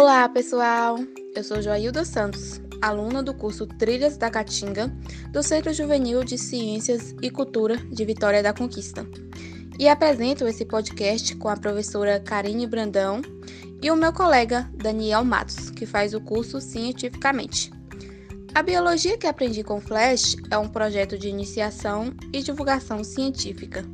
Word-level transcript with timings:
Olá, 0.00 0.28
pessoal! 0.28 0.96
Eu 1.34 1.42
sou 1.42 1.60
Joailda 1.60 2.04
Santos, 2.04 2.60
aluna 2.80 3.20
do 3.20 3.34
curso 3.34 3.66
Trilhas 3.66 4.16
da 4.16 4.30
Caatinga, 4.30 4.96
do 5.32 5.42
Centro 5.42 5.72
Juvenil 5.74 6.22
de 6.22 6.38
Ciências 6.38 7.16
e 7.20 7.28
Cultura 7.28 7.76
de 7.90 8.04
Vitória 8.04 8.40
da 8.40 8.52
Conquista. 8.52 9.04
E 9.76 9.88
apresento 9.88 10.46
esse 10.46 10.64
podcast 10.64 11.34
com 11.34 11.48
a 11.48 11.56
professora 11.56 12.20
Karine 12.20 12.64
Brandão 12.64 13.20
e 13.82 13.90
o 13.90 13.96
meu 13.96 14.12
colega 14.12 14.70
Daniel 14.72 15.24
Matos, 15.24 15.68
que 15.68 15.84
faz 15.84 16.14
o 16.14 16.20
curso 16.20 16.60
Cientificamente. 16.60 17.72
A 18.54 18.62
biologia 18.62 19.18
que 19.18 19.26
aprendi 19.26 19.64
com 19.64 19.80
Flash 19.80 20.36
é 20.48 20.56
um 20.56 20.68
projeto 20.68 21.18
de 21.18 21.28
iniciação 21.28 22.14
e 22.32 22.40
divulgação 22.40 23.02
científica. 23.02 23.84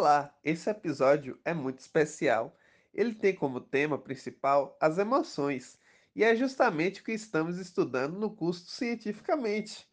Olá, 0.00 0.34
esse 0.42 0.70
episódio 0.70 1.38
é 1.44 1.52
muito 1.52 1.80
especial. 1.80 2.56
Ele 2.94 3.14
tem 3.14 3.34
como 3.34 3.60
tema 3.60 3.98
principal 3.98 4.74
as 4.80 4.96
emoções, 4.96 5.78
e 6.16 6.24
é 6.24 6.34
justamente 6.34 7.02
o 7.02 7.04
que 7.04 7.12
estamos 7.12 7.58
estudando 7.58 8.18
no 8.18 8.34
curso 8.34 8.64
cientificamente. 8.70 9.86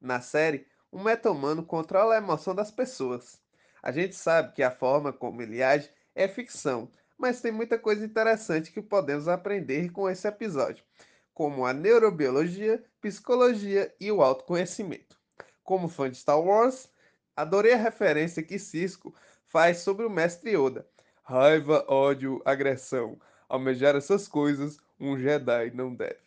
Na 0.00 0.20
série, 0.20 0.66
o 0.90 0.98
meta-humano 0.98 1.64
controla 1.64 2.14
a 2.14 2.18
emoção 2.18 2.52
das 2.52 2.72
pessoas. 2.72 3.40
A 3.80 3.92
gente 3.92 4.16
sabe 4.16 4.52
que 4.54 4.60
a 4.60 4.72
forma 4.72 5.12
como 5.12 5.40
ele 5.40 5.62
age 5.62 5.88
é 6.16 6.26
ficção, 6.26 6.90
mas 7.16 7.40
tem 7.40 7.52
muita 7.52 7.78
coisa 7.78 8.04
interessante 8.04 8.72
que 8.72 8.82
podemos 8.82 9.28
aprender 9.28 9.92
com 9.92 10.10
esse 10.10 10.26
episódio, 10.26 10.84
como 11.32 11.64
a 11.64 11.72
neurobiologia, 11.72 12.84
psicologia 13.00 13.94
e 14.00 14.10
o 14.10 14.20
autoconhecimento. 14.20 15.16
Como 15.62 15.86
fã 15.88 16.10
de 16.10 16.16
Star 16.16 16.40
Wars, 16.40 16.88
adorei 17.36 17.72
a 17.72 17.76
referência 17.76 18.42
que 18.42 18.58
Cisco 18.58 19.14
faz 19.54 19.78
sobre 19.78 20.04
o 20.04 20.10
mestre 20.10 20.50
Yoda. 20.50 20.84
Raiva, 21.22 21.84
ódio, 21.86 22.42
agressão. 22.44 23.16
Almejar 23.48 23.94
essas 23.94 24.26
coisas, 24.26 24.80
um 24.98 25.16
Jedi 25.16 25.70
não 25.70 25.94
deve. 25.94 26.18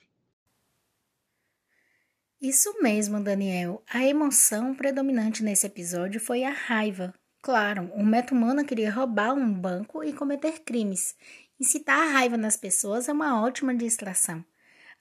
Isso 2.41 2.81
mesmo, 2.81 3.21
Daniel. 3.21 3.83
A 3.93 4.01
emoção 4.05 4.73
predominante 4.73 5.43
nesse 5.43 5.67
episódio 5.67 6.21
foi 6.21 6.45
a 6.45 6.51
raiva, 6.51 7.13
Claro, 7.41 7.89
um 7.95 8.05
meta-humano 8.05 8.65
queria 8.65 8.91
roubar 8.91 9.33
um 9.33 9.53
banco 9.53 10.03
e 10.03 10.11
cometer 10.11 10.59
crimes. 10.65 11.15
Incitar 11.59 11.97
a 11.97 12.11
raiva 12.11 12.35
nas 12.35 12.57
pessoas 12.57 13.07
é 13.07 13.13
uma 13.13 13.41
ótima 13.41 13.73
distração. 13.73 14.43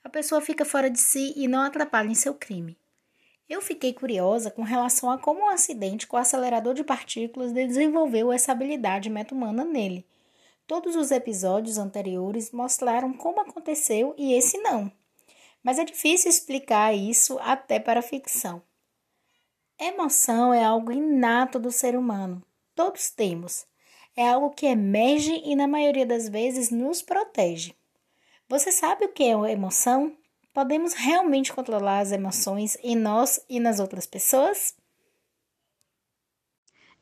A 0.01 0.07
pessoa 0.07 0.39
fica 0.39 0.63
fora 0.63 0.89
de 0.89 0.99
si 0.99 1.33
e 1.35 1.47
não 1.47 1.61
atrapalha 1.61 2.07
em 2.07 2.15
seu 2.15 2.33
crime. 2.33 2.77
Eu 3.49 3.61
fiquei 3.61 3.93
curiosa 3.93 4.51
com 4.51 4.61
relação 4.61 5.09
a 5.09 5.17
como 5.17 5.41
um 5.41 5.49
acidente 5.49 6.05
com 6.05 6.17
o 6.17 6.19
acelerador 6.19 6.73
de 6.73 6.83
partículas 6.83 7.53
desenvolveu 7.53 8.31
essa 8.31 8.51
habilidade 8.51 9.09
meta-humana 9.09 9.63
nele. 9.63 10.05
Todos 10.67 10.97
os 10.97 11.11
episódios 11.11 11.77
anteriores 11.77 12.51
mostraram 12.51 13.13
como 13.13 13.39
aconteceu 13.39 14.13
e 14.17 14.33
esse 14.33 14.57
não. 14.57 14.91
Mas 15.63 15.79
é 15.79 15.85
difícil 15.85 16.29
explicar 16.29 16.93
isso 16.93 17.39
até 17.39 17.79
para 17.79 18.01
a 18.01 18.03
ficção. 18.03 18.61
Emoção 19.79 20.53
é 20.53 20.63
algo 20.63 20.91
inato 20.91 21.57
do 21.57 21.71
ser 21.71 21.95
humano. 21.95 22.43
Todos 22.75 23.09
temos. 23.09 23.65
É 24.15 24.27
algo 24.27 24.49
que 24.49 24.65
emerge 24.65 25.41
e, 25.45 25.55
na 25.55 25.67
maioria 25.67 26.05
das 26.05 26.27
vezes, 26.27 26.69
nos 26.69 27.01
protege. 27.01 27.73
Você 28.49 28.71
sabe 28.71 29.05
o 29.05 29.09
que 29.09 29.23
é 29.23 29.51
emoção? 29.51 30.17
Podemos 30.57 30.95
realmente 30.95 31.53
controlar 31.53 31.99
as 31.99 32.11
emoções 32.11 32.79
em 32.81 32.95
nós 32.95 33.39
e 33.47 33.59
nas 33.59 33.79
outras 33.79 34.07
pessoas? 34.07 34.73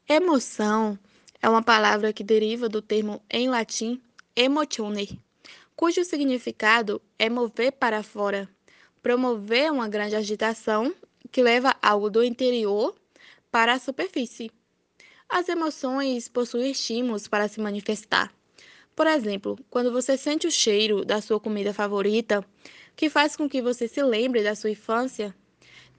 Emoção 0.10 1.00
é 1.42 1.48
uma 1.48 1.64
palavra 1.64 2.12
que 2.12 2.22
deriva 2.22 2.68
do 2.68 2.82
termo 2.82 3.24
em 3.32 3.48
latim 3.48 4.02
emotioner, 4.36 5.08
cujo 5.74 6.04
significado 6.04 7.02
é 7.18 7.30
mover 7.30 7.72
para 7.72 8.04
fora, 8.04 8.50
promover 9.02 9.72
uma 9.72 9.88
grande 9.88 10.18
agitação 10.18 10.94
que 11.32 11.42
leva 11.42 11.78
algo 11.82 12.10
do 12.10 12.26
interior 12.26 12.94
para 13.50 13.72
a 13.72 13.80
superfície. 13.80 14.52
As 15.30 15.48
emoções 15.48 16.28
possuem 16.28 16.72
estímulos 16.72 17.26
para 17.26 17.48
se 17.48 17.62
manifestar. 17.62 18.34
Por 18.94 19.08
exemplo, 19.08 19.58
quando 19.70 19.94
você 19.94 20.18
sente 20.18 20.46
o 20.46 20.52
cheiro 20.52 21.06
da 21.06 21.22
sua 21.22 21.40
comida 21.40 21.74
favorita, 21.74 22.46
que 22.96 23.10
faz 23.10 23.36
com 23.36 23.50
que 23.50 23.62
você 23.62 23.88
se 23.88 24.02
lembre 24.02 24.44
da 24.44 24.56
sua 24.56 24.70
infância, 24.70 25.36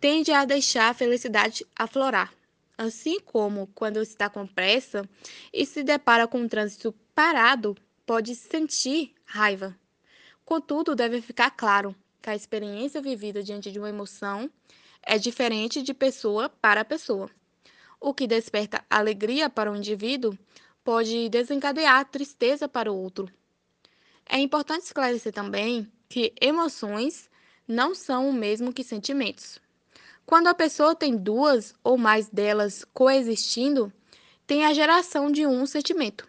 tende 0.00 0.32
a 0.32 0.44
deixar 0.44 0.90
a 0.90 0.94
felicidade 0.94 1.66
aflorar. 1.76 2.32
Assim 2.78 3.20
como 3.20 3.68
quando 3.74 4.02
está 4.02 4.28
com 4.28 4.46
pressa 4.46 5.08
e 5.52 5.64
se 5.64 5.82
depara 5.82 6.26
com 6.26 6.40
um 6.40 6.48
trânsito 6.48 6.94
parado, 7.14 7.76
pode 8.04 8.34
sentir 8.34 9.14
raiva. 9.24 9.74
Contudo, 10.44 10.94
deve 10.94 11.20
ficar 11.20 11.50
claro 11.50 11.94
que 12.20 12.30
a 12.30 12.36
experiência 12.36 13.00
vivida 13.00 13.42
diante 13.42 13.72
de 13.72 13.78
uma 13.78 13.88
emoção 13.88 14.50
é 15.02 15.18
diferente 15.18 15.82
de 15.82 15.94
pessoa 15.94 16.48
para 16.48 16.84
pessoa. 16.84 17.30
O 17.98 18.12
que 18.12 18.26
desperta 18.26 18.84
alegria 18.90 19.48
para 19.48 19.70
um 19.70 19.76
indivíduo 19.76 20.36
pode 20.84 21.28
desencadear 21.28 22.04
tristeza 22.04 22.68
para 22.68 22.92
o 22.92 22.96
outro. 22.96 23.28
É 24.28 24.38
importante 24.38 24.84
esclarecer 24.84 25.32
também 25.32 25.90
que 26.08 26.32
emoções 26.40 27.28
não 27.66 27.94
são 27.94 28.28
o 28.28 28.32
mesmo 28.32 28.72
que 28.72 28.84
sentimentos. 28.84 29.58
Quando 30.24 30.48
a 30.48 30.54
pessoa 30.54 30.94
tem 30.94 31.16
duas 31.16 31.74
ou 31.84 31.96
mais 31.96 32.28
delas 32.28 32.84
coexistindo, 32.92 33.92
tem 34.46 34.64
a 34.64 34.72
geração 34.72 35.30
de 35.30 35.46
um 35.46 35.66
sentimento. 35.66 36.28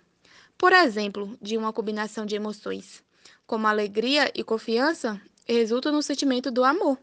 Por 0.57 0.73
exemplo, 0.73 1.37
de 1.41 1.57
uma 1.57 1.71
combinação 1.71 2.25
de 2.25 2.35
emoções, 2.35 3.03
como 3.45 3.67
alegria 3.67 4.31
e 4.35 4.43
confiança, 4.43 5.21
resulta 5.47 5.91
no 5.91 6.01
sentimento 6.01 6.51
do 6.51 6.63
amor. 6.63 6.97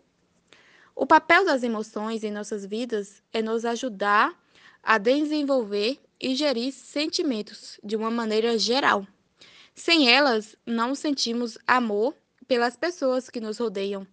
O 0.95 1.07
papel 1.07 1.45
das 1.45 1.63
emoções 1.63 2.23
em 2.23 2.31
nossas 2.31 2.65
vidas 2.65 3.23
é 3.33 3.43
nos 3.43 3.65
ajudar 3.65 4.33
a 4.83 4.99
desenvolver 4.99 5.99
e 6.21 6.35
gerir 6.35 6.73
sentimentos 6.73 7.81
de 7.83 7.97
uma 7.97 8.11
maneira 8.11 8.59
geral. 8.59 9.07
Sem 9.75 10.09
elas, 10.09 10.55
não 10.65 10.95
sentimos 10.95 11.59
amor 11.67 12.15
pelas 12.45 12.77
pessoas 12.77 13.29
que 13.29 13.41
nos 13.41 13.59
rodeiam, 13.59 14.07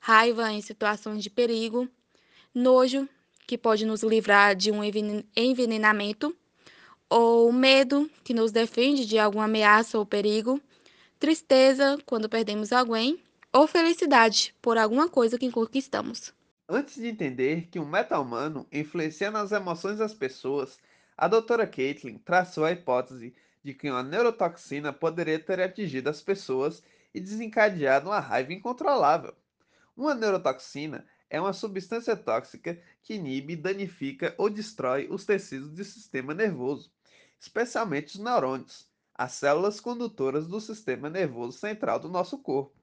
raiva 0.00 0.50
em 0.52 0.60
situações 0.60 1.22
de 1.22 1.30
perigo, 1.30 1.88
nojo, 2.54 3.08
que 3.46 3.58
pode 3.58 3.84
nos 3.84 4.02
livrar 4.02 4.54
de 4.56 4.70
um 4.70 4.80
envenenamento, 5.36 6.34
ou 7.10 7.52
medo, 7.52 8.10
que 8.24 8.32
nos 8.32 8.52
defende 8.52 9.04
de 9.04 9.18
alguma 9.18 9.44
ameaça 9.44 9.98
ou 9.98 10.06
perigo, 10.06 10.60
tristeza 11.18 11.98
quando 12.06 12.28
perdemos 12.28 12.72
alguém. 12.72 13.22
Ou 13.54 13.66
felicidade 13.66 14.54
por 14.62 14.78
alguma 14.78 15.10
coisa 15.10 15.36
que 15.36 15.50
conquistamos. 15.50 16.32
Antes 16.66 16.94
de 16.94 17.06
entender 17.08 17.68
que 17.70 17.78
um 17.78 17.84
meta-humano 17.84 18.66
influencia 18.72 19.30
nas 19.30 19.52
emoções 19.52 19.98
das 19.98 20.14
pessoas, 20.14 20.78
a 21.18 21.28
doutora 21.28 21.66
Caitlin 21.66 22.16
traçou 22.16 22.64
a 22.64 22.72
hipótese 22.72 23.34
de 23.62 23.74
que 23.74 23.90
uma 23.90 24.02
neurotoxina 24.02 24.90
poderia 24.90 25.38
ter 25.38 25.60
atingido 25.60 26.08
as 26.08 26.22
pessoas 26.22 26.82
e 27.14 27.20
desencadeado 27.20 28.08
uma 28.08 28.20
raiva 28.20 28.52
incontrolável. 28.52 29.34
Uma 29.96 30.14
neurotoxina 30.14 31.06
é 31.28 31.40
uma 31.40 31.52
substância 31.52 32.16
tóxica 32.16 32.80
que 33.02 33.14
inibe, 33.14 33.56
danifica 33.56 34.34
ou 34.36 34.50
destrói 34.50 35.08
os 35.10 35.24
tecidos 35.24 35.70
do 35.70 35.84
sistema 35.84 36.34
nervoso, 36.34 36.92
especialmente 37.38 38.16
os 38.16 38.20
neurônios, 38.22 38.86
as 39.14 39.32
células 39.32 39.80
condutoras 39.80 40.46
do 40.46 40.60
sistema 40.60 41.08
nervoso 41.08 41.58
central 41.58 41.98
do 41.98 42.08
nosso 42.08 42.38
corpo. 42.38 42.74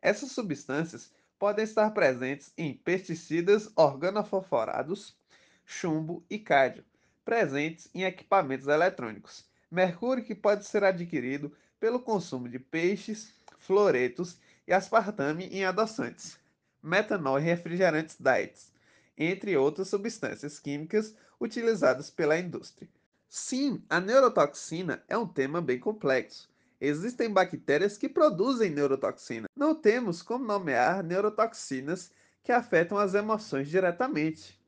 Essas 0.00 0.32
substâncias 0.32 1.12
podem 1.38 1.64
estar 1.64 1.90
presentes 1.90 2.52
em 2.56 2.74
pesticidas 2.74 3.70
organofosforados, 3.76 5.16
chumbo 5.64 6.24
e 6.28 6.38
cádio, 6.38 6.84
presentes 7.24 7.88
em 7.94 8.04
equipamentos 8.04 8.68
eletrônicos. 8.68 9.44
Mercúrio 9.70 10.24
que 10.24 10.34
pode 10.34 10.64
ser 10.64 10.84
adquirido 10.84 11.52
pelo 11.80 12.00
consumo 12.00 12.48
de 12.48 12.58
peixes, 12.58 13.34
floretos 13.66 14.38
e 14.66 14.72
aspartame 14.72 15.46
em 15.46 15.64
adoçantes, 15.64 16.38
metanol 16.82 17.38
em 17.38 17.42
refrigerantes 17.42 18.16
diets, 18.18 18.72
entre 19.16 19.56
outras 19.56 19.88
substâncias 19.88 20.58
químicas 20.58 21.14
utilizadas 21.40 22.10
pela 22.10 22.38
indústria. 22.38 22.88
Sim, 23.28 23.82
a 23.88 24.00
neurotoxina 24.00 25.02
é 25.08 25.18
um 25.18 25.26
tema 25.26 25.60
bem 25.60 25.78
complexo 25.78 26.48
Existem 26.80 27.30
bactérias 27.30 27.96
que 27.96 28.10
produzem 28.10 28.68
neurotoxina. 28.68 29.48
Não 29.56 29.74
temos 29.74 30.20
como 30.20 30.44
nomear 30.44 31.02
neurotoxinas 31.02 32.12
que 32.42 32.52
afetam 32.52 32.98
as 32.98 33.14
emoções 33.14 33.70
diretamente, 33.70 34.60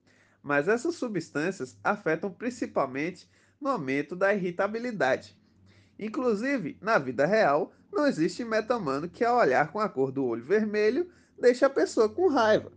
mas 0.42 0.66
essas 0.66 0.94
substâncias 0.94 1.76
afetam 1.84 2.30
principalmente 2.30 3.28
no 3.60 3.68
aumento 3.68 4.16
da 4.16 4.32
irritabilidade. 4.32 5.36
Inclusive, 5.98 6.76
na 6.80 6.98
vida 6.98 7.24
real, 7.26 7.72
não 7.92 8.06
existe 8.06 8.44
meta-humano 8.44 9.08
que, 9.08 9.24
ao 9.24 9.38
olhar 9.38 9.72
com 9.72 9.80
a 9.80 9.88
cor 9.88 10.12
do 10.12 10.24
olho 10.24 10.44
vermelho, 10.44 11.10
deixe 11.40 11.64
a 11.64 11.70
pessoa 11.70 12.08
com 12.08 12.28
raiva. 12.28 12.70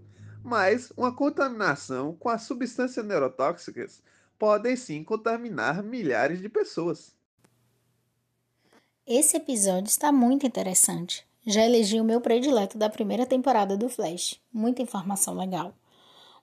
Mas 0.44 0.92
uma 0.95 1.13
contaminação 1.13 2.16
com 2.16 2.30
as 2.30 2.44
substâncias 2.44 3.06
neurotóxicas 3.06 4.01
podem 4.38 4.75
sim 4.75 5.04
contaminar 5.04 5.83
milhares 5.83 6.39
de 6.39 6.48
pessoas. 6.48 7.13
esse 9.06 9.36
episódio 9.36 9.89
está 9.89 10.12
muito 10.12 10.45
interessante. 10.45 11.27
Já 11.45 11.65
elegi 11.65 12.00
o 12.00 12.06
meu 12.06 12.22
predileto 12.22 12.77
da 12.77 12.89
primeira 12.89 13.25
temporada 13.25 13.75
do 13.75 13.89
Flash. 13.89 14.39
Muita 14.54 14.81
informação 14.81 15.33
legal. 15.33 15.74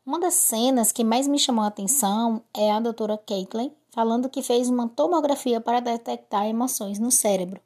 Uma 0.06 0.20
das 0.20 0.34
cenas 0.34 0.92
que 0.92 1.02
mais 1.02 1.26
me 1.26 1.36
chamou 1.36 1.64
a 1.64 1.66
atenção 1.66 2.40
é 2.54 2.70
a 2.70 2.78
doutora 2.78 3.18
Caitlin 3.18 3.72
falando 3.90 4.28
que 4.28 4.40
fez 4.40 4.68
uma 4.68 4.88
tomografia 4.88 5.60
para 5.60 5.80
detectar 5.80 6.46
emoções 6.46 7.00
no 7.00 7.10
cérebro. 7.10 7.60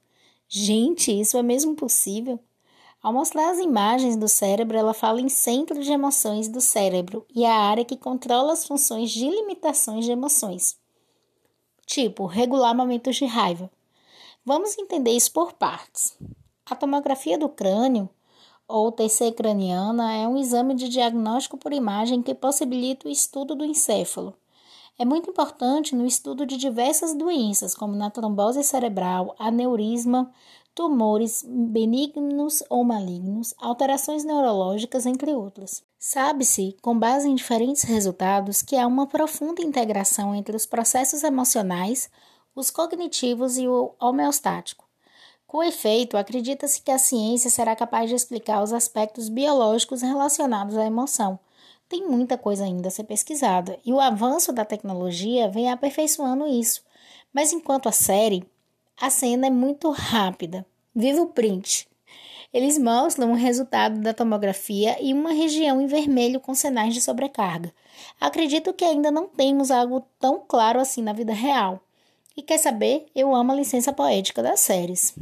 Gente, 0.49 1.13
isso 1.13 1.37
é 1.37 1.43
mesmo 1.43 1.75
possível? 1.77 2.41
Ao 3.03 3.13
mostrar 3.13 3.51
as 3.51 3.59
imagens 3.59 4.17
do 4.17 4.27
cérebro, 4.27 4.79
ela 4.79 4.95
fala 4.95 5.21
em 5.21 5.29
centro 5.29 5.83
de 5.83 5.93
emoções 5.93 6.49
do 6.49 6.63
cérebro 6.63 7.27
e 7.35 7.45
a 7.45 7.55
área 7.55 7.85
que 7.85 7.97
controla 7.97 8.55
as 8.55 8.65
funções 8.65 9.11
de 9.11 9.29
limitações 9.29 10.07
de 10.07 10.11
emoções. 10.11 10.79
Tipo, 11.85 12.25
regular 12.25 12.75
momentos 12.75 13.17
de 13.17 13.27
raiva. 13.27 13.71
Vamos 14.47 14.79
entender 14.79 15.11
isso 15.11 15.31
por 15.31 15.53
partes. 15.53 16.17
A 16.65 16.75
tomografia 16.75 17.37
do 17.37 17.51
crânio, 17.51 18.09
ou 18.71 18.93
TC 18.93 19.33
craniana, 19.33 20.15
é 20.15 20.27
um 20.29 20.39
exame 20.39 20.75
de 20.75 20.89
diagnóstico 20.89 21.59
por 21.59 21.73
imagem 21.73 22.23
que 22.23 22.35
possibilita 22.35 23.09
o 23.09 23.11
estudo 23.11 23.55
do 23.55 23.65
encéfalo. 23.65 24.35
É 24.99 25.05
muito 25.05 25.31
importante 25.31 25.95
no 25.95 26.07
estudo 26.07 26.45
de 26.45 26.57
diversas 26.57 27.15
doenças, 27.15 27.75
como 27.75 27.97
na 27.97 28.11
trombose 28.11 28.63
cerebral, 28.63 29.35
aneurisma, 29.39 30.31
tumores 30.75 31.43
benignos 31.47 32.63
ou 32.69 32.85
malignos, 32.85 33.55
alterações 33.59 34.25
neurológicas, 34.25 35.07
entre 35.07 35.33
outras. 35.33 35.83
Sabe-se, 35.99 36.77
com 36.83 36.99
base 36.99 37.29
em 37.29 37.35
diferentes 37.35 37.83
resultados, 37.83 38.63
que 38.63 38.77
há 38.77 38.87
uma 38.87 39.07
profunda 39.07 39.63
integração 39.63 40.35
entre 40.35 40.55
os 40.55 40.67
processos 40.67 41.23
emocionais, 41.23 42.11
os 42.55 42.71
cognitivos 42.71 43.57
e 43.59 43.67
o 43.67 43.95
homeostático. 44.01 44.90
Com 45.51 45.65
efeito, 45.65 46.17
acredita-se 46.17 46.81
que 46.81 46.93
a 46.93 46.97
ciência 46.97 47.51
será 47.51 47.75
capaz 47.75 48.09
de 48.09 48.15
explicar 48.15 48.63
os 48.63 48.73
aspectos 48.73 49.29
biológicos 49.29 50.01
relacionados 50.01 50.77
à 50.77 50.87
emoção. 50.87 51.41
Tem 51.89 52.07
muita 52.07 52.39
coisa 52.39 52.63
ainda 52.63 52.87
a 52.87 52.91
ser 52.91 53.03
pesquisada, 53.03 53.77
e 53.85 53.93
o 53.93 53.99
avanço 53.99 54.53
da 54.53 54.65
tecnologia 54.65 55.49
vem 55.49 55.69
aperfeiçoando 55.69 56.47
isso. 56.47 56.85
Mas 57.33 57.53
enquanto 57.53 57.89
a 57.89 57.93
série, 57.93 58.45
a 58.97 59.11
cena 59.11 59.49
é 59.49 59.51
muito 59.51 59.91
rápida. 59.91 60.65
Viva 60.95 61.21
o 61.21 61.27
print! 61.27 61.89
Eles 62.55 62.79
mostram 62.79 63.33
o 63.33 63.35
resultado 63.35 63.99
da 63.99 64.15
tomografia 64.15 65.03
e 65.03 65.13
uma 65.13 65.33
região 65.33 65.81
em 65.81 65.89
vermelho 65.89 66.39
com 66.39 66.55
sinais 66.55 66.95
de 66.95 67.01
sobrecarga. 67.01 67.75
Acredito 68.21 68.73
que 68.73 68.85
ainda 68.85 69.11
não 69.11 69.27
temos 69.27 69.73
algo 69.73 70.07
tão 70.21 70.45
claro 70.47 70.79
assim 70.79 71.03
na 71.03 71.13
vida 71.13 71.33
real. 71.33 71.81
E 72.37 72.43
quer 72.43 72.59
saber? 72.59 73.07
Eu 73.17 73.35
amo 73.35 73.51
a 73.51 73.57
licença 73.57 73.93
poética 73.93 74.45
das 74.45 74.61
séries. 74.61 75.13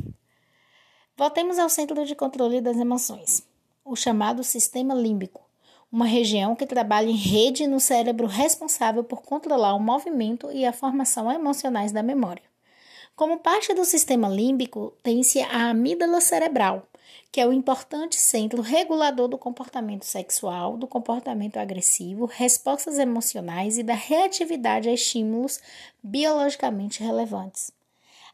Voltemos 1.19 1.59
ao 1.59 1.69
centro 1.69 2.05
de 2.05 2.15
controle 2.15 2.61
das 2.61 2.76
emoções, 2.76 3.44
o 3.85 3.97
chamado 3.97 4.44
sistema 4.44 4.94
límbico, 4.94 5.41
uma 5.91 6.06
região 6.06 6.55
que 6.55 6.65
trabalha 6.65 7.11
em 7.11 7.17
rede 7.17 7.67
no 7.67 7.81
cérebro 7.81 8.29
responsável 8.29 9.03
por 9.03 9.23
controlar 9.23 9.75
o 9.75 9.81
movimento 9.81 10.49
e 10.53 10.65
a 10.65 10.73
formação 10.73 11.29
emocionais 11.29 11.91
da 11.91 12.05
memória. 12.05 12.44
Como 13.17 13.41
parte 13.41 13.75
do 13.75 13.85
sistema 13.85 14.29
límbico, 14.29 14.94
tem-se 15.03 15.41
a 15.41 15.70
amígdala 15.70 16.20
cerebral, 16.20 16.87
que 17.32 17.41
é 17.41 17.47
o 17.49 17.53
importante 17.53 18.15
centro 18.15 18.62
regulador 18.62 19.26
do 19.26 19.37
comportamento 19.37 20.05
sexual, 20.05 20.76
do 20.76 20.87
comportamento 20.87 21.56
agressivo, 21.56 22.26
respostas 22.26 22.97
emocionais 22.97 23.76
e 23.76 23.82
da 23.82 23.94
reatividade 23.94 24.88
a 24.88 24.93
estímulos 24.94 25.59
biologicamente 26.00 27.03
relevantes. 27.03 27.76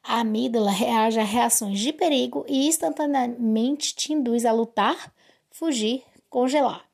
A 0.05 0.21
amígdala 0.21 0.71
reage 0.71 1.19
a 1.19 1.25
reações 1.25 1.81
de 1.81 1.93
perigo 1.93 2.45
e 2.47 2.69
instantaneamente 2.69 3.95
te 3.95 4.13
induz 4.13 4.45
a 4.45 4.53
lutar, 4.53 5.13
fugir, 5.51 6.03
congelar. 6.29 6.85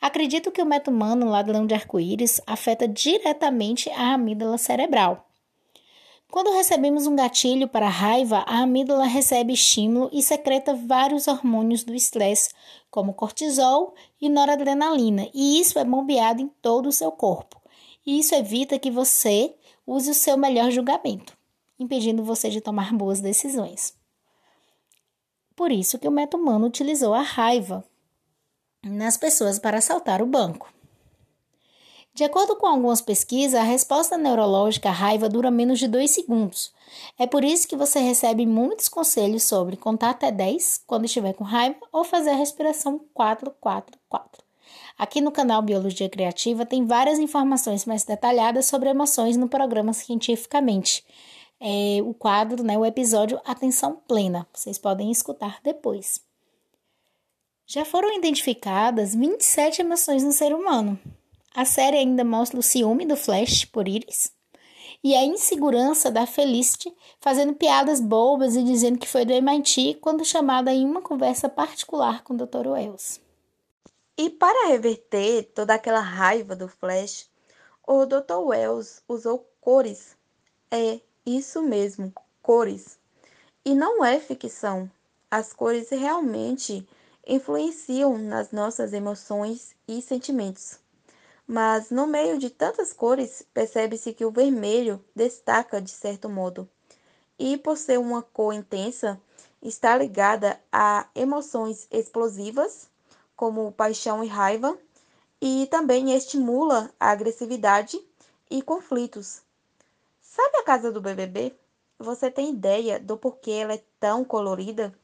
Acredito 0.00 0.50
que 0.50 0.62
o 0.62 0.66
meta 0.66 0.90
humano 0.90 1.28
ladrão 1.28 1.66
de 1.66 1.74
arco-íris 1.74 2.40
afeta 2.46 2.88
diretamente 2.88 3.90
a 3.90 4.14
amígdala 4.14 4.56
cerebral 4.56 5.28
quando 6.30 6.52
recebemos 6.52 7.06
um 7.06 7.16
gatilho 7.16 7.66
para 7.66 7.88
raiva, 7.88 8.44
a 8.46 8.58
amígdala 8.58 9.06
recebe 9.06 9.54
estímulo 9.54 10.10
e 10.12 10.22
secreta 10.22 10.74
vários 10.74 11.26
hormônios 11.26 11.82
do 11.82 11.94
estresse, 11.94 12.50
como 12.90 13.14
cortisol 13.14 13.94
e 14.20 14.28
noradrenalina, 14.28 15.26
e 15.32 15.58
isso 15.58 15.78
é 15.78 15.84
bombeado 15.84 16.42
em 16.42 16.48
todo 16.60 16.86
o 16.90 16.92
seu 16.92 17.10
corpo. 17.10 17.58
E 18.04 18.18
isso 18.18 18.34
evita 18.34 18.78
que 18.78 18.90
você 18.90 19.54
use 19.86 20.10
o 20.10 20.14
seu 20.14 20.36
melhor 20.36 20.70
julgamento, 20.70 21.34
impedindo 21.78 22.24
você 22.24 22.50
de 22.50 22.60
tomar 22.60 22.92
boas 22.92 23.20
decisões. 23.20 23.94
Por 25.54 25.72
isso 25.72 25.98
que 25.98 26.06
o 26.06 26.12
meta 26.12 26.36
humano 26.36 26.66
utilizou 26.66 27.14
a 27.14 27.22
raiva 27.22 27.84
nas 28.84 29.16
pessoas 29.16 29.58
para 29.58 29.78
assaltar 29.78 30.22
o 30.22 30.26
banco. 30.26 30.72
De 32.14 32.24
acordo 32.24 32.56
com 32.56 32.66
algumas 32.66 33.00
pesquisas, 33.00 33.54
a 33.54 33.62
resposta 33.62 34.18
neurológica 34.18 34.88
à 34.88 34.92
raiva 34.92 35.28
dura 35.28 35.52
menos 35.52 35.78
de 35.78 35.86
2 35.86 36.10
segundos. 36.10 36.72
É 37.16 37.26
por 37.28 37.44
isso 37.44 37.68
que 37.68 37.76
você 37.76 38.00
recebe 38.00 38.44
muitos 38.44 38.88
conselhos 38.88 39.44
sobre 39.44 39.76
contar 39.76 40.10
até 40.10 40.32
10 40.32 40.82
quando 40.84 41.04
estiver 41.04 41.32
com 41.32 41.44
raiva 41.44 41.76
ou 41.92 42.02
fazer 42.02 42.30
a 42.30 42.36
respiração 42.36 43.00
444. 43.14 44.42
Aqui 44.98 45.20
no 45.20 45.30
canal 45.30 45.62
Biologia 45.62 46.08
Criativa 46.08 46.66
tem 46.66 46.84
várias 46.84 47.20
informações 47.20 47.84
mais 47.84 48.02
detalhadas 48.02 48.66
sobre 48.66 48.88
emoções 48.88 49.36
no 49.36 49.48
programa 49.48 49.92
Cientificamente. 49.92 51.04
É, 51.60 52.00
o 52.02 52.14
quadro, 52.14 52.62
né, 52.62 52.78
o 52.78 52.86
episódio 52.86 53.40
Atenção 53.44 53.96
Plena. 54.06 54.46
Vocês 54.52 54.78
podem 54.78 55.10
escutar 55.10 55.60
depois. 55.62 56.20
Já 57.66 57.84
foram 57.84 58.16
identificadas 58.16 59.14
27 59.14 59.82
emoções 59.82 60.22
no 60.22 60.32
ser 60.32 60.54
humano. 60.54 60.98
A 61.54 61.64
série 61.64 61.96
ainda 61.96 62.24
mostra 62.24 62.58
o 62.58 62.62
ciúme 62.62 63.04
do 63.04 63.16
Flash 63.16 63.64
por 63.64 63.88
Iris 63.88 64.32
e 65.02 65.14
a 65.14 65.24
insegurança 65.24 66.10
da 66.10 66.26
Felicity 66.26 66.94
fazendo 67.20 67.54
piadas 67.54 68.00
bobas 68.00 68.56
e 68.56 68.62
dizendo 68.62 68.98
que 68.98 69.08
foi 69.08 69.24
do 69.24 69.32
MIT 69.32 69.98
quando 70.00 70.24
chamada 70.24 70.72
em 70.72 70.84
uma 70.84 71.02
conversa 71.02 71.48
particular 71.48 72.22
com 72.22 72.34
o 72.34 72.36
Dr. 72.36 72.68
Wells. 72.68 73.20
E 74.16 74.30
para 74.30 74.68
reverter 74.68 75.44
toda 75.54 75.74
aquela 75.74 76.00
raiva 76.00 76.56
do 76.56 76.68
Flash, 76.68 77.28
o 77.86 78.04
Dr. 78.04 78.38
Wells 78.40 79.02
usou 79.08 79.48
cores. 79.60 80.16
É 80.70 81.00
isso 81.36 81.62
mesmo, 81.62 82.12
cores. 82.42 82.98
E 83.64 83.74
não 83.74 84.04
é 84.04 84.18
ficção. 84.18 84.90
As 85.30 85.52
cores 85.52 85.90
realmente 85.90 86.88
influenciam 87.26 88.16
nas 88.16 88.50
nossas 88.52 88.92
emoções 88.92 89.76
e 89.86 90.00
sentimentos 90.00 90.78
mas 91.48 91.90
no 91.90 92.06
meio 92.06 92.38
de 92.38 92.50
tantas 92.50 92.92
cores, 92.92 93.42
percebe-se 93.54 94.12
que 94.12 94.22
o 94.22 94.30
vermelho 94.30 95.02
destaca 95.16 95.80
de 95.80 95.90
certo 95.90 96.28
modo. 96.28 96.68
E 97.38 97.56
por 97.56 97.78
ser 97.78 97.98
uma 97.98 98.20
cor 98.20 98.52
intensa, 98.52 99.18
está 99.62 99.96
ligada 99.96 100.60
a 100.70 101.08
emoções 101.14 101.88
explosivas, 101.90 102.90
como 103.34 103.72
paixão 103.72 104.22
e 104.22 104.26
raiva, 104.26 104.76
e 105.40 105.66
também 105.70 106.12
estimula 106.14 106.90
a 107.00 107.10
agressividade 107.10 107.98
e 108.50 108.60
conflitos. 108.60 109.40
Sabe 110.40 110.58
a 110.58 110.62
casa 110.62 110.92
do 110.92 111.00
BBB? 111.00 111.52
Você 111.98 112.30
tem 112.30 112.50
ideia 112.50 113.00
do 113.00 113.16
porquê 113.16 113.50
ela 113.50 113.74
é 113.74 113.82
tão 113.98 114.24
colorida? 114.24 114.94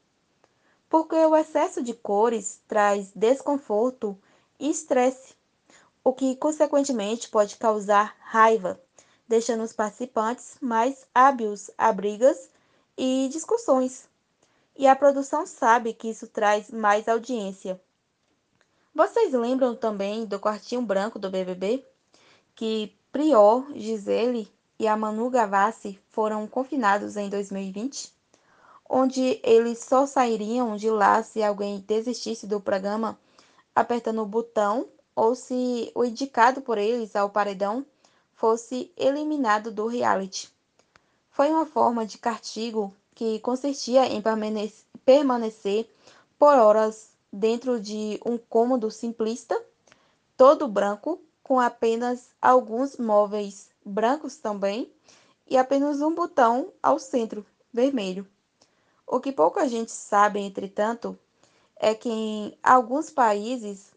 Porque 0.87 1.13
o 1.13 1.35
excesso 1.35 1.83
de 1.83 1.93
cores 1.93 2.61
traz 2.69 3.11
desconforto 3.13 4.17
e 4.57 4.69
estresse 4.69 5.35
o 6.01 6.13
que 6.13 6.37
consequentemente 6.37 7.27
pode 7.27 7.57
causar 7.57 8.15
raiva, 8.21 8.79
deixando 9.27 9.61
os 9.63 9.73
participantes 9.73 10.55
mais 10.61 11.05
hábeis 11.13 11.69
a 11.77 11.91
brigas 11.91 12.49
e 12.97 13.27
discussões. 13.29 14.07
E 14.73 14.87
a 14.87 14.95
produção 14.95 15.45
sabe 15.45 15.93
que 15.93 16.07
isso 16.07 16.27
traz 16.27 16.71
mais 16.71 17.09
audiência. 17.09 17.77
Vocês 18.93 19.33
lembram 19.33 19.75
também 19.75 20.23
do 20.25 20.39
quartinho 20.39 20.81
branco 20.81 21.19
do 21.19 21.29
BBB? 21.29 21.85
Que 22.55 22.95
Prior, 23.11 23.65
Gisele 23.75 24.54
e 24.77 24.87
a 24.87 24.97
Manu 24.97 25.29
Gavassi 25.29 25.99
foram 26.09 26.47
confinados 26.47 27.17
em 27.17 27.29
2020? 27.29 28.13
Onde 28.87 29.39
eles 29.43 29.79
só 29.79 30.05
sairiam 30.05 30.75
de 30.75 30.89
lá 30.89 31.23
se 31.23 31.41
alguém 31.41 31.83
desistisse 31.87 32.45
do 32.45 32.59
programa 32.59 33.17
apertando 33.75 34.21
o 34.21 34.25
botão 34.25 34.87
ou 35.15 35.35
se 35.35 35.91
o 35.95 36.03
indicado 36.03 36.61
por 36.61 36.77
eles 36.77 37.15
ao 37.15 37.29
paredão 37.29 37.85
fosse 38.33 38.91
eliminado 38.97 39.71
do 39.71 39.87
reality. 39.87 40.49
Foi 41.31 41.49
uma 41.49 41.65
forma 41.65 42.05
de 42.05 42.17
castigo 42.17 42.93
que 43.13 43.39
consistia 43.39 44.05
em 44.05 44.21
permanecer 45.05 45.89
por 46.37 46.55
horas 46.57 47.09
dentro 47.31 47.79
de 47.79 48.19
um 48.25 48.37
cômodo 48.37 48.91
simplista, 48.91 49.59
todo 50.37 50.67
branco, 50.67 51.21
com 51.41 51.59
apenas 51.59 52.29
alguns 52.41 52.97
móveis 52.97 53.69
brancos 53.85 54.37
também, 54.37 54.91
e 55.47 55.57
apenas 55.57 56.01
um 56.01 56.15
botão 56.15 56.73
ao 56.81 56.97
centro, 56.97 57.45
vermelho. 57.71 58.27
O 59.05 59.19
que 59.19 59.31
pouca 59.31 59.67
gente 59.67 59.91
sabe, 59.91 60.39
entretanto, 60.39 61.17
é 61.75 61.93
que 61.93 62.09
em 62.09 62.57
alguns 62.63 63.09
países 63.09 63.93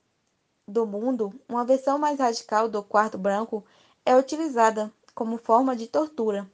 do 0.66 0.87
mundo, 0.87 1.33
uma 1.49 1.64
versão 1.64 1.99
mais 1.99 2.18
radical 2.18 2.68
do 2.68 2.83
quarto 2.83 3.16
branco 3.16 3.64
é 4.04 4.14
utilizada 4.14 4.92
como 5.14 5.38
forma 5.38 5.75
de 5.75 5.87
tortura 5.87 6.49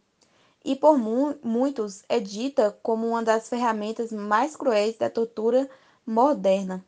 e 0.65 0.75
por 0.75 0.97
mu 0.97 1.37
muitos 1.43 2.03
é 2.09 2.19
dita 2.19 2.77
como 2.83 3.09
uma 3.09 3.23
das 3.23 3.49
ferramentas 3.49 4.11
mais 4.11 4.57
cruéis 4.57 4.97
da 4.97 5.11
tortura 5.11 5.69
moderna. 6.07 6.83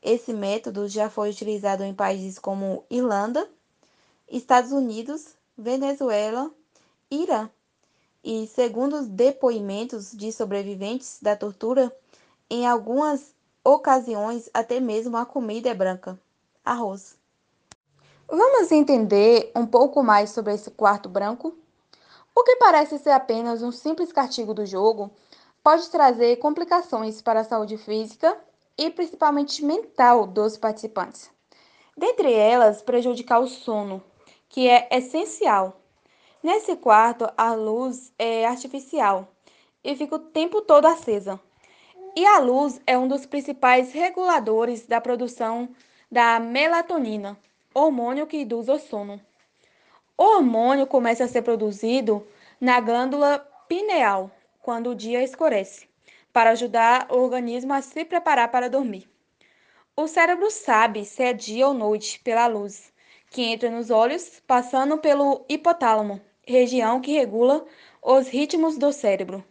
Esse 0.00 0.32
método 0.32 0.88
já 0.88 1.10
foi 1.10 1.30
utilizado 1.30 1.82
em 1.82 1.92
países 1.92 2.38
como 2.38 2.84
Irlanda, 2.88 3.50
Estados 4.28 4.70
Unidos, 4.70 5.34
Venezuela, 5.60 6.50
Irã. 7.10 7.50
E 8.24 8.46
segundo 8.46 8.96
os 8.96 9.06
depoimentos 9.06 10.10
de 10.12 10.32
sobreviventes 10.32 11.18
da 11.20 11.36
tortura, 11.36 11.94
em 12.48 12.66
algumas 12.66 13.34
ocasiões 13.62 14.48
até 14.54 14.80
mesmo 14.80 15.18
a 15.18 15.26
comida 15.26 15.68
é 15.68 15.74
branca, 15.74 16.18
arroz. 16.64 17.14
Vamos 18.26 18.72
entender 18.72 19.52
um 19.54 19.66
pouco 19.66 20.02
mais 20.02 20.30
sobre 20.30 20.54
esse 20.54 20.70
quarto 20.70 21.10
branco? 21.10 21.54
O 22.34 22.42
que 22.42 22.56
parece 22.56 22.98
ser 22.98 23.10
apenas 23.10 23.62
um 23.62 23.70
simples 23.70 24.12
castigo 24.12 24.54
do 24.54 24.64
jogo 24.64 25.10
pode 25.62 25.90
trazer 25.90 26.36
complicações 26.36 27.20
para 27.20 27.40
a 27.40 27.44
saúde 27.44 27.76
física 27.76 28.34
e 28.78 28.88
principalmente 28.88 29.62
mental 29.62 30.26
dos 30.26 30.56
participantes. 30.56 31.30
Dentre 31.94 32.32
elas, 32.32 32.80
prejudicar 32.80 33.40
o 33.40 33.46
sono, 33.46 34.02
que 34.50 34.68
é 34.68 34.88
essencial. 34.90 35.80
Nesse 36.42 36.76
quarto, 36.76 37.30
a 37.36 37.54
luz 37.54 38.12
é 38.18 38.44
artificial 38.44 39.28
e 39.82 39.96
fica 39.96 40.16
o 40.16 40.18
tempo 40.18 40.60
todo 40.60 40.86
acesa. 40.86 41.40
E 42.16 42.26
a 42.26 42.38
luz 42.40 42.80
é 42.86 42.98
um 42.98 43.06
dos 43.06 43.24
principais 43.24 43.92
reguladores 43.92 44.86
da 44.86 45.00
produção 45.00 45.68
da 46.10 46.40
melatonina, 46.40 47.38
hormônio 47.72 48.26
que 48.26 48.42
induz 48.42 48.68
o 48.68 48.78
sono. 48.78 49.20
O 50.18 50.24
hormônio 50.36 50.86
começa 50.86 51.24
a 51.24 51.28
ser 51.28 51.42
produzido 51.42 52.26
na 52.60 52.80
glândula 52.80 53.38
pineal 53.68 54.30
quando 54.60 54.90
o 54.90 54.94
dia 54.94 55.22
escurece, 55.22 55.88
para 56.32 56.50
ajudar 56.50 57.06
o 57.08 57.18
organismo 57.18 57.72
a 57.72 57.80
se 57.80 58.04
preparar 58.04 58.48
para 58.48 58.68
dormir. 58.68 59.08
O 59.96 60.08
cérebro 60.08 60.50
sabe 60.50 61.04
se 61.04 61.22
é 61.22 61.32
dia 61.32 61.68
ou 61.68 61.74
noite 61.74 62.18
pela 62.20 62.46
luz, 62.48 62.92
que 63.30 63.42
entra 63.42 63.70
nos 63.70 63.90
olhos, 63.90 64.42
passando 64.44 64.98
pelo 64.98 65.44
hipotálamo, 65.48 66.20
região 66.44 67.00
que 67.00 67.12
regula 67.12 67.64
os 68.02 68.28
ritmos 68.28 68.76
do 68.76 68.92
cérebro. 68.92 69.44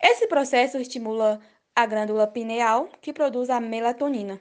Esse 0.00 0.26
processo 0.26 0.76
estimula 0.76 1.40
a 1.74 1.86
glândula 1.86 2.26
pineal, 2.26 2.88
que 3.00 3.12
produz 3.12 3.48
a 3.48 3.58
melatonina. 3.58 4.38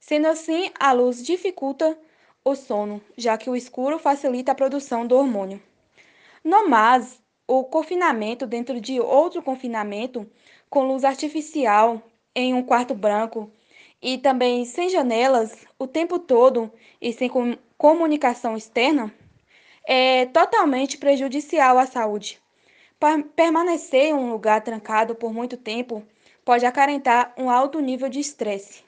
Sendo 0.00 0.26
assim, 0.26 0.70
a 0.78 0.92
luz 0.92 1.24
dificulta 1.24 1.96
o 2.44 2.54
sono, 2.56 3.00
já 3.16 3.38
que 3.38 3.48
o 3.48 3.54
escuro 3.54 3.98
facilita 3.98 4.52
a 4.52 4.54
produção 4.56 5.06
do 5.06 5.16
hormônio. 5.16 5.62
No 6.42 6.68
mas, 6.68 7.22
o 7.46 7.64
confinamento 7.64 8.46
dentro 8.46 8.80
de 8.80 8.98
outro 8.98 9.42
confinamento 9.42 10.28
com 10.68 10.86
luz 10.86 11.04
artificial 11.04 12.02
em 12.34 12.54
um 12.54 12.62
quarto 12.62 12.94
branco 12.94 13.52
e 14.02 14.18
também 14.18 14.64
sem 14.64 14.88
janelas 14.88 15.66
o 15.78 15.86
tempo 15.86 16.18
todo 16.18 16.72
e 17.00 17.12
sem 17.12 17.28
com 17.28 17.56
comunicação 17.76 18.56
externa 18.56 19.12
é 19.84 20.26
totalmente 20.26 20.98
prejudicial 20.98 21.78
à 21.78 21.86
saúde. 21.86 22.40
Permanecer 23.34 24.06
em 24.06 24.14
um 24.14 24.30
lugar 24.30 24.60
trancado 24.62 25.14
por 25.14 25.32
muito 25.32 25.56
tempo 25.56 26.04
pode 26.44 26.66
acarentar 26.66 27.32
um 27.36 27.50
alto 27.50 27.80
nível 27.80 28.08
de 28.08 28.20
estresse. 28.20 28.84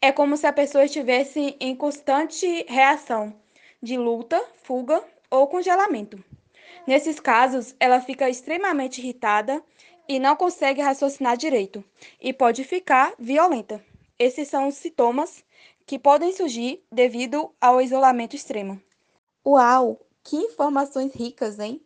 É 0.00 0.12
como 0.12 0.36
se 0.36 0.46
a 0.46 0.52
pessoa 0.52 0.84
estivesse 0.84 1.56
em 1.60 1.74
constante 1.74 2.64
reação 2.68 3.34
de 3.82 3.96
luta, 3.96 4.42
fuga 4.62 5.02
ou 5.30 5.46
congelamento. 5.46 6.22
Nesses 6.86 7.20
casos, 7.20 7.74
ela 7.78 8.00
fica 8.00 8.30
extremamente 8.30 8.98
irritada 8.98 9.62
e 10.08 10.18
não 10.18 10.34
consegue 10.36 10.80
raciocinar 10.80 11.36
direito 11.36 11.84
e 12.20 12.32
pode 12.32 12.64
ficar 12.64 13.12
violenta. 13.18 13.84
Esses 14.18 14.48
são 14.48 14.66
os 14.66 14.74
sintomas 14.74 15.44
que 15.86 15.98
podem 15.98 16.32
surgir 16.34 16.84
devido 16.90 17.54
ao 17.60 17.80
isolamento 17.80 18.34
extremo. 18.34 18.82
Uau, 19.46 20.00
que 20.24 20.36
informações 20.36 21.14
ricas, 21.14 21.60
hein? 21.60 21.80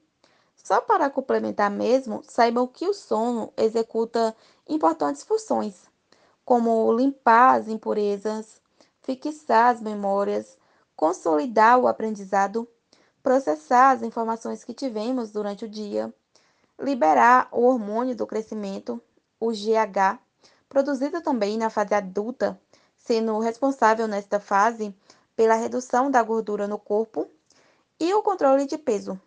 Só 0.56 0.80
para 0.80 1.10
complementar 1.10 1.70
mesmo, 1.70 2.22
saibam 2.24 2.66
que 2.66 2.88
o 2.88 2.94
sono 2.94 3.52
executa 3.56 4.34
importantes 4.66 5.22
funções, 5.22 5.84
como 6.44 6.92
limpar 6.94 7.60
as 7.60 7.68
impurezas, 7.68 8.62
fixar 9.02 9.74
as 9.74 9.82
memórias, 9.82 10.56
consolidar 10.96 11.78
o 11.78 11.86
aprendizado, 11.86 12.66
processar 13.22 13.90
as 13.90 14.02
informações 14.02 14.64
que 14.64 14.72
tivemos 14.72 15.30
durante 15.30 15.66
o 15.66 15.68
dia, 15.68 16.12
liberar 16.78 17.48
o 17.52 17.62
hormônio 17.64 18.16
do 18.16 18.26
crescimento, 18.26 19.02
o 19.38 19.50
GH, 19.50 20.18
produzido 20.72 21.20
também 21.20 21.58
na 21.58 21.68
fase 21.68 21.92
adulta, 21.92 22.58
sendo 22.96 23.38
responsável 23.40 24.08
nesta 24.08 24.40
fase 24.40 24.96
pela 25.36 25.54
redução 25.54 26.10
da 26.10 26.22
gordura 26.22 26.66
no 26.66 26.78
corpo 26.78 27.28
e 28.00 28.14
o 28.14 28.22
controle 28.22 28.64
de 28.64 28.78
peso. 28.78 29.20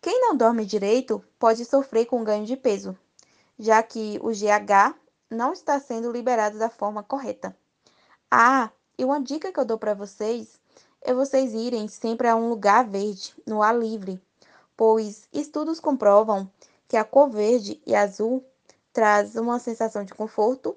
Quem 0.00 0.20
não 0.20 0.36
dorme 0.36 0.66
direito 0.66 1.24
pode 1.38 1.64
sofrer 1.64 2.06
com 2.06 2.24
ganho 2.24 2.44
de 2.44 2.56
peso, 2.56 2.98
já 3.56 3.80
que 3.80 4.18
o 4.24 4.30
GH 4.30 4.98
não 5.30 5.52
está 5.52 5.78
sendo 5.78 6.10
liberado 6.10 6.58
da 6.58 6.68
forma 6.68 7.04
correta. 7.04 7.56
Ah, 8.28 8.68
e 8.98 9.04
uma 9.04 9.20
dica 9.20 9.52
que 9.52 9.60
eu 9.60 9.64
dou 9.64 9.78
para 9.78 9.94
vocês 9.94 10.58
é 11.00 11.14
vocês 11.14 11.54
irem 11.54 11.86
sempre 11.86 12.26
a 12.26 12.34
um 12.34 12.48
lugar 12.48 12.88
verde, 12.88 13.32
no 13.46 13.62
ar 13.62 13.78
livre, 13.78 14.20
pois 14.76 15.28
estudos 15.32 15.78
comprovam 15.78 16.50
que 16.88 16.96
a 16.96 17.04
cor 17.04 17.30
verde 17.30 17.80
e 17.86 17.94
azul 17.94 18.44
traz 18.92 19.36
uma 19.36 19.58
sensação 19.58 20.04
de 20.04 20.12
conforto, 20.12 20.76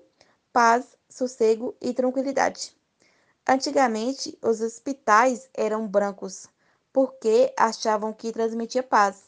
paz, 0.54 0.98
sossego 1.10 1.76
e 1.82 1.94
tranquilidade. 1.94 2.76
Antigamente, 3.48 4.38
os 4.42 4.62
hospitais 4.62 5.50
eram 5.54 5.88
brancos, 5.88 6.48
porque 6.92 7.54
achavam 7.58 8.14
que 8.14 8.32
transmitia 8.32 8.82
paz, 8.82 9.24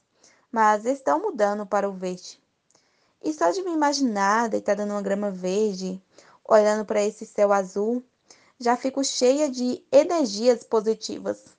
mas 0.52 0.86
estão 0.86 1.22
mudando 1.22 1.66
para 1.66 1.90
o 1.90 1.94
verde. 1.94 2.42
E 3.22 3.34
só 3.34 3.52
de 3.52 3.62
me 3.62 3.72
imaginar 3.72 4.50
deitada 4.50 4.86
numa 4.86 5.02
grama 5.02 5.30
verde, 5.30 6.02
olhando 6.46 6.86
para 6.86 7.04
esse 7.04 7.26
céu 7.26 7.52
azul, 7.52 8.02
já 8.60 8.78
fico 8.78 9.04
cheia 9.04 9.50
de 9.50 9.84
energias 9.92 10.64
positivas. 10.64 11.57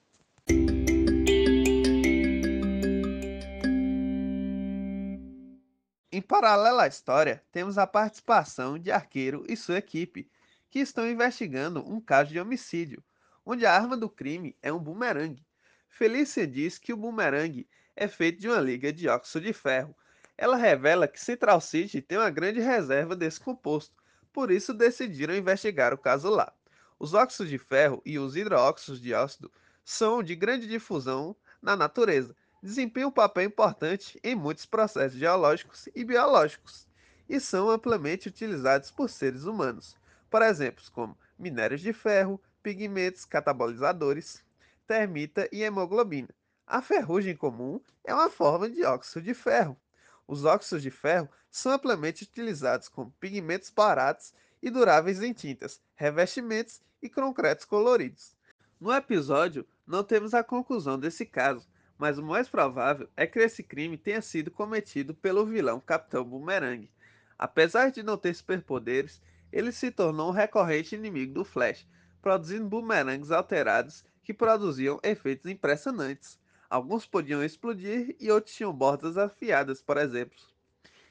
Em 6.19 6.21
paralelo 6.21 6.81
à 6.81 6.89
história, 6.89 7.45
temos 7.53 7.79
a 7.79 7.87
participação 7.87 8.77
de 8.77 8.91
Arqueiro 8.91 9.47
e 9.49 9.57
sua 9.57 9.79
equipe, 9.79 10.29
que 10.69 10.81
estão 10.81 11.09
investigando 11.09 11.89
um 11.89 12.01
caso 12.01 12.33
de 12.33 12.41
homicídio, 12.41 13.05
onde 13.47 13.65
a 13.65 13.73
arma 13.73 13.97
do 13.97 14.11
crime 14.11 14.57
é 14.61 14.73
um 14.73 14.81
bumerangue. 14.81 15.47
Felícia 15.89 16.45
diz 16.45 16.77
que 16.77 16.93
o 16.93 16.97
bumerangue 16.97 17.69
é 17.95 18.09
feito 18.09 18.41
de 18.41 18.49
uma 18.49 18.59
liga 18.59 18.93
de 18.93 19.07
óxido 19.07 19.47
de 19.47 19.53
ferro. 19.53 19.95
Ela 20.37 20.57
revela 20.57 21.07
que 21.07 21.21
Central 21.21 21.61
City 21.61 22.03
tem 22.03 22.19
uma 22.19 22.31
grande 22.31 22.59
reserva 22.59 23.15
desse 23.15 23.39
composto, 23.39 23.95
por 24.33 24.51
isso 24.51 24.75
decidiram 24.75 25.37
investigar 25.37 25.95
o 25.95 25.99
caso 25.99 26.29
lá. 26.29 26.53
Os 26.99 27.15
óxidos 27.15 27.49
de 27.49 27.59
ferro 27.59 28.03
e 28.05 28.19
os 28.19 28.35
hidróxidos 28.35 29.01
de 29.01 29.15
ácido 29.15 29.53
são 29.85 30.21
de 30.21 30.35
grande 30.35 30.67
difusão 30.67 31.37
na 31.63 31.77
natureza, 31.77 32.35
desempenham 32.63 33.09
um 33.09 33.13
papel 33.13 33.45
importante 33.45 34.19
em 34.23 34.35
muitos 34.35 34.67
processos 34.67 35.19
geológicos 35.19 35.89
e 35.95 36.05
biológicos 36.05 36.87
e 37.29 37.39
são 37.39 37.71
amplamente 37.71 38.29
utilizados 38.29 38.91
por 38.91 39.09
seres 39.11 39.45
humanos, 39.45 39.97
por 40.31 40.43
exemplo, 40.43 40.83
como 40.93 41.17
minérios 41.39 41.81
de 41.81 41.93
ferro, 41.93 42.41
pigmentos 42.63 43.25
catabolizadores, 43.25 44.43
termita 44.87 45.49
e 45.53 45.63
hemoglobina. 45.63 46.31
A 46.67 46.83
ferrugem 46.83 47.37
comum 47.37 47.81
é 48.05 48.13
uma 48.15 48.29
forma 48.29 48.69
de 48.69 48.85
óxido 48.85 49.25
de 49.25 49.35
ferro. 49.35 49.79
Os 50.27 50.45
óxidos 50.45 50.83
de 50.83 50.91
ferro 50.91 51.29
são 51.51 51.73
amplamente 51.73 52.25
utilizados 52.25 52.89
como 52.89 53.11
pigmentos 53.13 53.71
baratos 53.71 54.35
e 54.63 54.71
duráveis 54.71 55.23
em 55.23 55.33
tintas, 55.33 55.81
revestimentos 55.95 56.81
e 57.01 57.09
concretos 57.09 57.65
coloridos. 57.65 58.37
No 58.81 58.93
episódio, 58.93 59.67
não 59.87 60.05
temos 60.05 60.35
a 60.35 60.45
conclusão 60.45 60.99
desse 60.99 61.25
caso, 61.25 61.67
mas 61.99 62.17
o 62.17 62.23
mais 62.23 62.49
provável 62.49 63.09
é 63.17 63.27
que 63.27 63.41
esse 63.41 63.63
crime 63.63 63.99
tenha 63.99 64.23
sido 64.23 64.51
cometido 64.51 65.13
pelo 65.15 65.45
vilão 65.45 65.81
Capitão 65.81 66.25
Boomerang. 66.25 66.89
Apesar 67.37 67.91
de 67.91 68.03
não 68.03 68.17
ter 68.17 68.35
superpoderes, 68.35 69.21
ele 69.53 69.73
se 69.73 69.91
tornou 69.91 70.29
um 70.29 70.33
recorrente 70.33 70.95
inimigo 70.95 71.35
do 71.35 71.45
Flash, 71.45 71.87
produzindo 72.23 72.69
boomerangs 72.69 73.31
alterados 73.31 74.05
que 74.23 74.33
produziam 74.33 75.01
efeitos 75.03 75.51
impressionantes. 75.51 76.39
Alguns 76.71 77.07
podiam 77.07 77.43
explodir 77.43 78.15
e 78.21 78.31
outros 78.31 78.55
tinham 78.55 78.73
bordas 78.73 79.17
afiadas, 79.17 79.83
por 79.83 79.97
exemplo. 79.97 80.39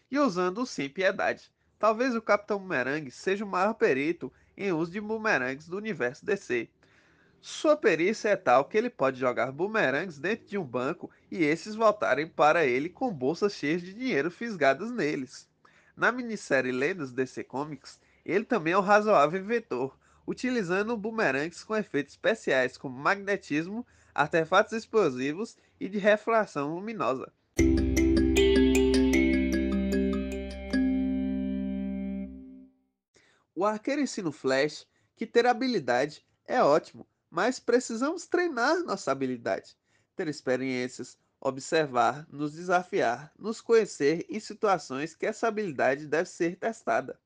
e 0.09 0.17
usando-o 0.19 0.65
sem 0.65 0.89
piedade. 0.89 1.51
Talvez 1.77 2.15
o 2.15 2.21
Capitão 2.21 2.59
Boomerang 2.59 3.11
seja 3.11 3.43
o 3.43 3.47
maior 3.47 3.73
perito 3.73 4.31
em 4.55 4.71
uso 4.71 4.91
de 4.91 5.01
boomerangs 5.01 5.67
do 5.67 5.77
universo 5.77 6.25
DC. 6.25 6.69
Sua 7.41 7.77
perícia 7.77 8.29
é 8.29 8.35
tal 8.35 8.65
que 8.65 8.77
ele 8.77 8.89
pode 8.89 9.19
jogar 9.19 9.51
boomerangs 9.51 10.17
dentro 10.17 10.47
de 10.47 10.57
um 10.57 10.63
banco 10.63 11.09
e 11.31 11.43
esses 11.43 11.75
voltarem 11.75 12.27
para 12.27 12.65
ele 12.65 12.89
com 12.89 13.13
bolsas 13.13 13.53
cheias 13.53 13.81
de 13.81 13.93
dinheiro 13.93 14.31
fisgadas 14.31 14.91
neles. 14.91 15.47
Na 15.95 16.11
minissérie 16.11 16.71
Lendas 16.71 17.11
DC 17.11 17.43
Comics, 17.43 17.99
ele 18.25 18.43
também 18.43 18.73
é 18.73 18.77
um 18.77 18.81
razoável 18.81 19.39
inventor, 19.39 19.97
utilizando 20.27 20.97
boomerangs 20.97 21.63
com 21.63 21.75
efeitos 21.75 22.13
especiais 22.13 22.77
como 22.77 22.97
magnetismo, 22.97 23.85
artefatos 24.13 24.73
explosivos 24.73 25.57
e 25.79 25.87
de 25.87 25.97
refração 25.97 26.75
luminosa. 26.75 27.31
O 33.55 33.65
arqueiro 33.65 34.01
ensina 34.01 34.31
Flash 34.31 34.85
que 35.15 35.25
ter 35.25 35.47
habilidade 35.47 36.23
é 36.45 36.61
ótimo, 36.61 37.07
mas 37.37 37.59
precisamos 37.59 38.25
treinar 38.25 38.79
nossa 38.79 39.11
habilidade, 39.11 39.77
ter 40.15 40.27
experiências, 40.27 41.19
observar, 41.39 42.25
nos 42.31 42.53
desafiar, 42.53 43.31
nos 43.37 43.61
conhecer 43.61 44.25
em 44.27 44.39
situações 44.39 45.13
que 45.13 45.23
essa 45.23 45.47
habilidade 45.47 46.07
deve 46.07 46.27
ser 46.27 46.55
testada. 46.55 47.19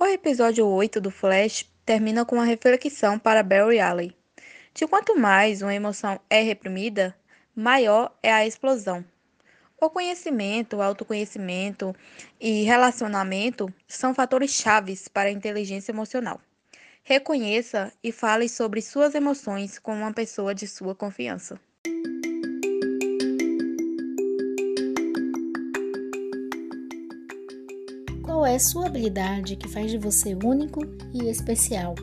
O 0.00 0.06
episódio 0.06 0.64
8 0.64 1.00
do 1.00 1.10
Flash 1.10 1.68
termina 1.84 2.24
com 2.24 2.36
uma 2.36 2.44
reflexão 2.44 3.18
para 3.18 3.42
Barry 3.42 3.80
Allen. 3.80 4.14
De 4.72 4.86
quanto 4.86 5.18
mais 5.18 5.60
uma 5.60 5.74
emoção 5.74 6.20
é 6.30 6.40
reprimida, 6.40 7.12
maior 7.52 8.16
é 8.22 8.32
a 8.32 8.46
explosão. 8.46 9.04
O 9.80 9.90
conhecimento, 9.90 10.80
autoconhecimento 10.80 11.92
e 12.40 12.62
relacionamento 12.62 13.74
são 13.88 14.14
fatores 14.14 14.52
chaves 14.52 15.08
para 15.08 15.30
a 15.30 15.32
inteligência 15.32 15.90
emocional. 15.90 16.40
Reconheça 17.08 17.90
e 18.04 18.12
fale 18.12 18.50
sobre 18.50 18.82
suas 18.82 19.14
emoções 19.14 19.78
com 19.78 19.94
uma 19.94 20.12
pessoa 20.12 20.54
de 20.54 20.66
sua 20.66 20.94
confiança. 20.94 21.58
Qual 28.22 28.44
é 28.44 28.58
sua 28.58 28.88
habilidade 28.88 29.56
que 29.56 29.66
faz 29.68 29.90
de 29.90 29.96
você 29.96 30.34
único 30.34 30.80
e 31.14 31.30
especial? 31.30 31.94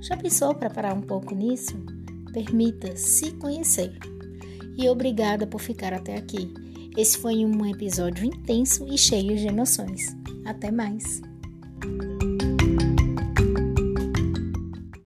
Já 0.00 0.16
pensou 0.16 0.54
para 0.54 0.70
parar 0.70 0.94
um 0.94 1.02
pouco 1.02 1.34
nisso? 1.34 1.76
Permita 2.32 2.96
se 2.96 3.32
conhecer. 3.32 3.98
E 4.78 4.88
obrigada 4.88 5.44
por 5.44 5.60
ficar 5.60 5.92
até 5.92 6.16
aqui. 6.16 6.54
Esse 6.96 7.18
foi 7.18 7.44
um 7.44 7.66
episódio 7.66 8.24
intenso 8.24 8.86
e 8.86 8.96
cheio 8.96 9.36
de 9.36 9.48
emoções. 9.48 10.16
Até 10.44 10.70
mais! 10.70 11.20